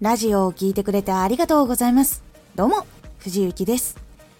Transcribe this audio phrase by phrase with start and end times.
[0.00, 2.22] ラジオを聴いてくれてありがとうございます。
[2.54, 2.86] どうも、
[3.18, 3.96] 藤幸です。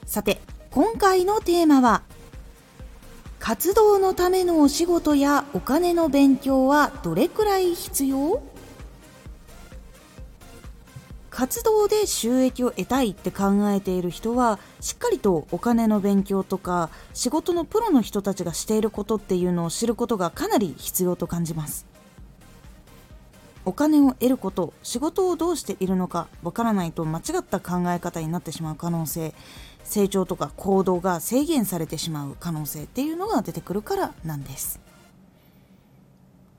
[0.07, 2.03] さて、今回のテーマは、
[3.41, 8.41] 活動のためのお仕事やお金の勉強はどれくらい必要？
[11.29, 21.86] 活動で収益を得たいって考えている人はしっかりとお金の勉強とか仕事のプロの人たちがしていることっていうのを知ることがかなり必要と感じます
[23.68, 29.34] お金を得ること仕事をどうしているのかわからないと間違った考え方になってしまう可能性
[29.84, 34.80] 成長とか行動が制限されてしまう可能性っていうのが出てくるからなんです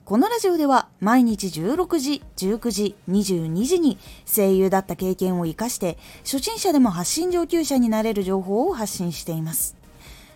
[0.06, 9.76] このラジオでは毎日16時、19時、22時に声優だった経験を活かして初心者でも発信上級者になれる情報を発信しています。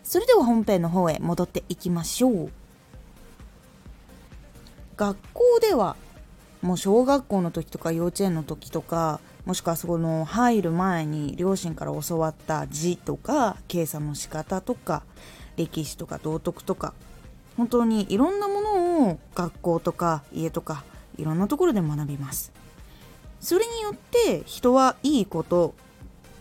[0.03, 2.51] それでは本編の方へ戻っていきましょう。
[4.95, 5.95] 学校では
[6.63, 15.03] もう小学校の時とか幼稚園の時とかもしくはその入る前に両親から教わった字とか計算の仕方とか
[15.57, 16.93] 歴史とか道徳とか
[17.57, 20.85] 本当にいろんなものを学校とか家とか
[21.17, 22.51] いろんなところで学びます。
[23.41, 25.75] それによって人はいいこと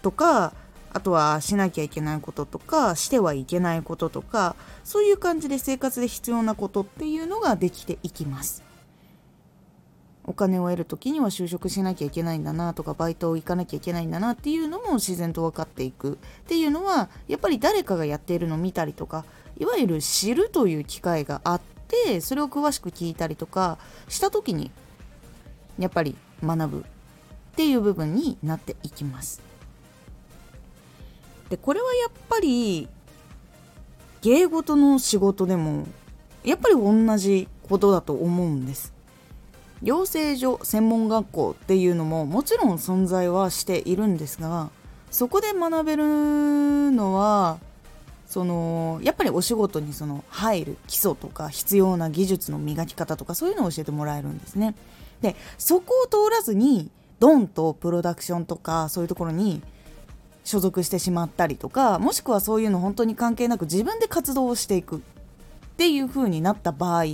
[0.03, 0.55] とか
[0.93, 8.63] あとはしなきゃいけないこととかしてはいけないこととかそういう感じで生活で必要なことっていうのができていきます。
[10.25, 19.25] お金を得る時には就職しなきゃいけないんだなとかバイトを行かなきゃいけないんだなっていうのも自然と分かっていくっていうのはやっぱり誰かがやっているのを見たりとか
[19.59, 24.71] いわゆる知るという機会があってそれを詳しく聞いたりとかした時に
[25.79, 26.83] やっぱり学ぶっ
[27.57, 29.43] ていう部分になっていきます。
[31.51, 32.89] でこれはやっぱり
[34.23, 35.87] 芸事の仕事でも
[36.45, 38.95] やっぱり同じことだと思うんです。
[39.83, 44.71] 養成所専門学校っていうのももちろん存在はしているんですが
[45.11, 47.59] そこで学べるのは
[48.27, 54.75] そのやっぱりお仕事にその入る基礎とか必要な技術の磨き方とかそういうのを教えてもらえるんですね。
[55.21, 56.91] でそこを通らずに
[57.21, 59.63] ドンとプロダクションとかそういうところに
[60.45, 65.01] 所属してしまったりとかもしくはそういうの本当に関係なく自分で活動をしていくっ
[65.77, 67.05] ていう風になった場合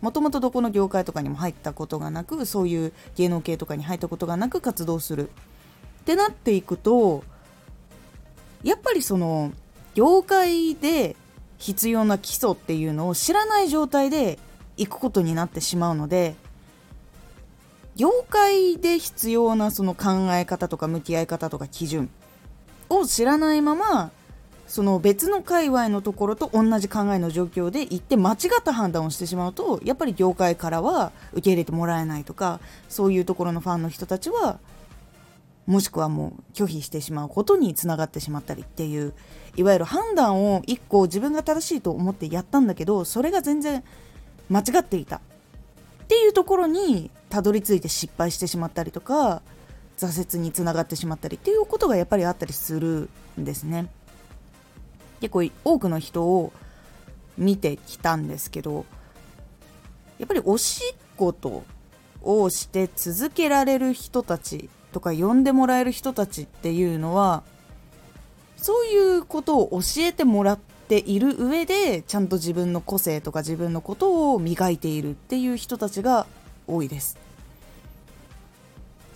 [0.00, 5.30] もともとどこの業界とかにも入ったことがなくそういう芸能系とかに入ったことがなく活動する。
[5.30, 7.22] ってなっていくと
[8.62, 9.52] やっぱりその
[9.94, 11.16] 業界で
[11.58, 14.38] 必要な基礎っていうのを知らない状態で
[14.78, 16.34] 行くことになってしまうので
[17.96, 22.08] 業界で必要なその考え方とか向き合い方とか基準
[22.88, 24.10] を知らないまま
[24.68, 34.60] その別の界隈のところと同じ考えの状況で行って間違った判断をしてしまうとやっぱり業界からは受け入れてもらえないとかそういうところのファンの人たちは
[35.66, 39.14] もしくはもう拒否してしまうことにつながってしまったりっていう
[39.56, 43.82] いわゆる判断を1個自分が正しいと思ってやったんだけどそれが全然
[44.50, 45.20] 間違っていたっ
[46.08, 49.42] ていうところにたどり着いて失敗してしまったりとか
[49.98, 53.88] 挫折につながってしまったりっていうことがやっぱりあったりするんですね。
[55.20, 56.52] 結構多くの人を
[57.36, 58.84] 見てきたんですけど
[60.18, 61.64] やっぱりおしっこと
[62.22, 67.42] をして続けられる人たちとか呼んでもらえる人たちっていうのは
[68.56, 76.26] そういうことを教えてもらっている上でちゃんと自分の個性とか自分のことを磨いているっていう人たちが
[76.66, 77.27] 多いです。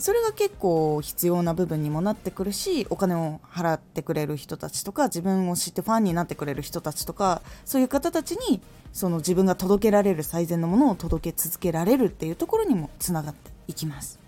[0.03, 8.61] それが結構必要な部分にもなってくるしお金を払ってくれる人たちとか自分を知ってファンになってくれる人たちとかそういう方たちに
[8.93, 14.19] その自分が届けられる最善のものを届け続けられるっていうところにもつながっていきます。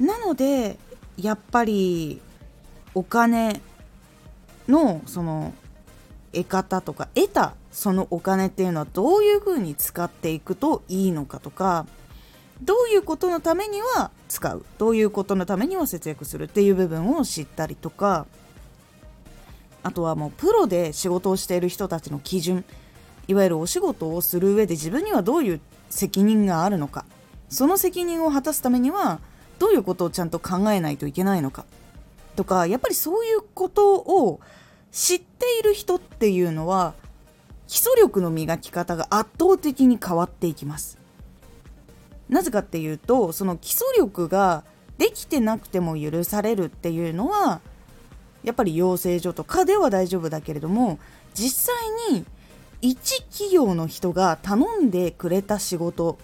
[0.00, 0.76] なので
[1.16, 2.20] やっぱり
[2.94, 3.60] お金
[4.66, 5.52] のその
[6.32, 11.86] 得方とか得たそのお金っていうのはどういうふうに使っていくといいのかとか
[12.62, 14.64] どういうことのためには使う。
[14.78, 18.26] どういうことのためには節約するっていう部分を知ったりとか。
[19.82, 22.64] あとはもうプロで仕事をしている人たちの基準。
[23.28, 27.06] いわゆるお仕事をする上で自分にはどういう責任があるのか。
[27.48, 29.20] その責任を果たすためには
[29.58, 31.64] どういうことをちゃんと考えないといけないのか。
[32.36, 34.40] とかやっぱりそういうことを
[34.92, 36.94] 知っている人っていうのは
[37.66, 40.99] 基礎力の磨き方が圧倒的に変わっていきます。
[42.30, 44.64] なぜかっていうとその基礎力が
[44.98, 47.60] できてなくても許されるっていうのは
[48.44, 50.98] やっぱり養成所とかでは大丈夫だけれども
[51.34, 52.24] 実際に
[52.80, 56.18] 一企業の人が頼んでくれた仕事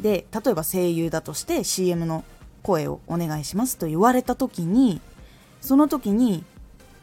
[0.00, 2.24] で例えば声優だとして CM の
[2.62, 5.00] 声をお願いしますと言われた時に
[5.60, 6.44] その時に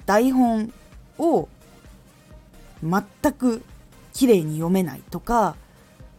[0.06, 0.74] 台本
[1.18, 1.48] を
[2.82, 3.62] 全く
[4.14, 5.56] 綺麗に読めないとか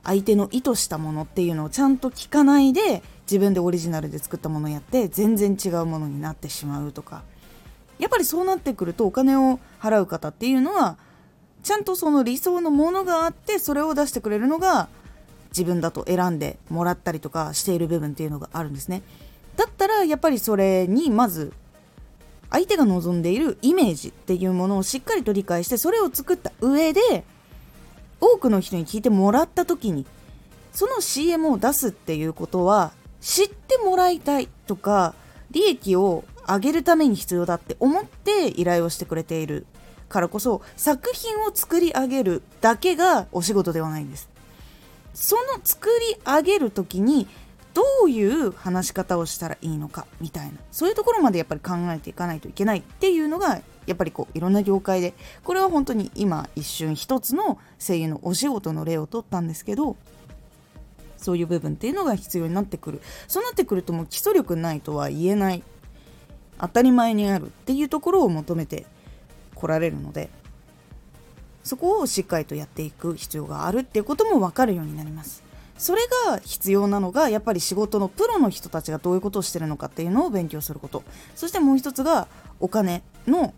[0.04, 7.22] 相手の意図したものっていうのをちゃんと聞かないで自分でオリジナルで作ったものをやって全然違うものになってしまうとか。
[8.00, 10.96] やっぱりそうなってくるとお金を払う方っていうのは
[11.62, 14.88] ちゃんとその理想のものがあってそれを出してくれるのが
[15.50, 19.02] 自分だと選んでもらったりとかしている部分っていうのがあるんですね。
[19.56, 21.52] だったらやっぱりそれにまず
[22.48, 27.24] 相手が望んでいるイメージっていうものをしっかりと理解してそれを作った上で
[28.20, 30.06] 多くの人に聞いてもらった時に
[30.72, 35.14] その CM を出すっていうことは知ってもらいたいとか
[35.50, 39.66] 利益を上げるために必要だって思って依頼をしてくれている
[40.08, 44.28] からこそ作品を作り上げるだけがお仕事ではないんです。
[45.14, 47.26] その作り上げる時に
[47.74, 59.96] どういう話し方をしたらいいのかみたいなそういうところまでやっぱり考えていかないといけないっていうのがやっぱりこういろんな業界でこれは本当に今一瞬一つの声優のお仕事の例を取ったんですけど
[61.16, 63.00] そういう部分っていうのが必要になってくる。
[63.28, 65.62] そうなってくるともう基礎力ないとは言えない。
[66.58, 68.86] 当たり前にあるっていうところを求めて
[69.54, 70.28] 来られるので
[71.62, 75.42] そこをしっかりとやっていく必要があるっていうことも分かるようになります。
[75.78, 81.02] それが必要なのがやっぱり仕事のプロの人たちがどういうことをしてるのかっていうのを勉強すること。
[81.34, 82.28] そしてもう一つが
[82.60, 83.54] お金の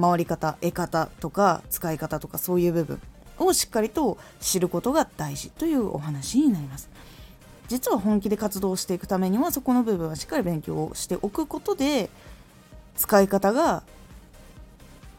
[0.00, 3.00] 回り方得方とか使い方とかそういう部分
[3.38, 6.88] をしっかりと知ることが大事というお話になります。
[7.68, 12.10] 実は本気で活動していくためにはそこの部分はしっかり勉強をしておくことで
[12.94, 13.82] 使い方が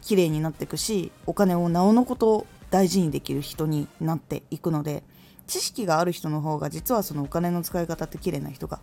[0.02, 5.02] 綺麗になっていくしお金をなおのこと大事にできる人になっていくので
[5.48, 8.80] 知識がある人の方が実はそのお金の使い方って綺麗な人が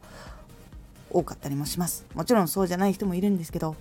[1.10, 2.06] 多かったりもします。
[2.16, 3.76] もちろんそうじゃない人もいるんですけど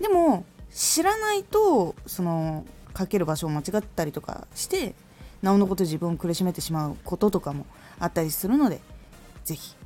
[0.00, 4.94] でも知らないとそのかける場所を間違ったりとかして
[5.42, 7.66] なおのこと自分を苦しめてしまうこととかも
[7.98, 8.80] あったりするので
[9.44, 9.76] 是非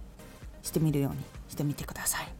[0.62, 1.18] してみるように
[1.48, 2.32] してみてください。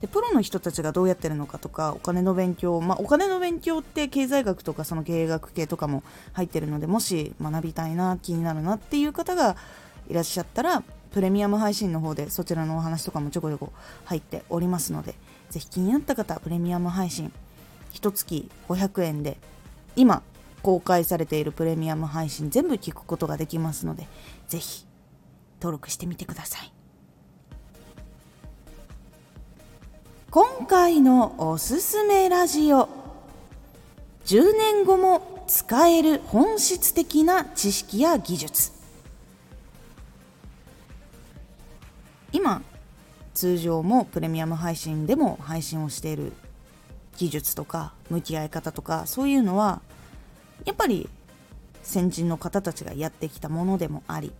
[0.00, 6.02] でプロの人たちがどうやってるのかとかお金の勉強まあお金の勉強って経済学とかその経営学系とかも
[6.32, 9.56] 入ってるのでもし学びたいな気になるなっていう方が
[10.08, 10.82] いらっしゃったら
[11.12, 13.72] プレミアム配信の方でそちらのお話とかもちょこちょこ
[14.06, 15.14] 入っておりますので
[15.50, 17.30] ぜひ気になった方プレミアム配信
[17.92, 19.38] 1月500円で
[19.96, 20.22] 今
[20.62, 24.06] 公開されているプレミアム配信全部聞くことができますので
[24.48, 24.86] ぜひ
[25.60, 26.72] 登録してみてください。
[30.30, 32.88] 今回のおすすめラジオ
[34.26, 38.72] 10年後も使える本質的な知識や技術。
[42.32, 42.62] 今
[43.34, 46.32] 通常もプレミアム配信でも配信をしている
[47.20, 49.82] 技術とか向き合い方とかそういうのは
[50.64, 51.06] やっぱり
[51.82, 54.32] 先人の方たちがやってきたものでもあり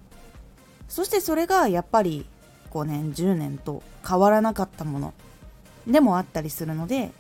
[0.89, 2.25] そしてそれがやっぱり
[2.71, 5.13] 5年10年と変わらなかったもの
[5.87, 7.11] でもあったりするので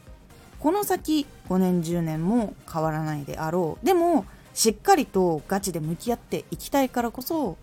[0.61, 3.87] この先5年10年も変わらないであろう。
[3.87, 4.25] でも
[4.55, 7.59] しっかりとガチで向き合っていきたいからこそ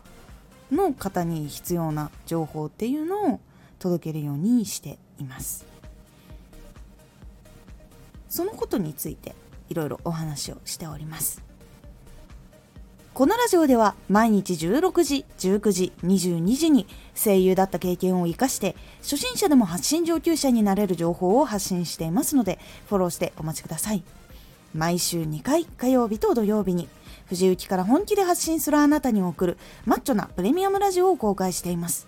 [0.71, 3.39] の方に必要な情報っていうのを
[3.79, 5.76] 届けるようにしています。
[8.29, 9.35] そのことについて
[9.69, 11.43] いろいろお話をしております
[13.13, 24.03] このラジオでは毎日16時、19時、22時に声優だった経験を生かして初心者でも発信上級者になれる情報を発信していますのでフォローしてお待ちください。
[24.75, 26.87] 毎週2回火曜日と土曜日に
[27.25, 32.07] 藤雪から本気で発信するあなたに送るマッチョなプレミアムラジオを公開しています。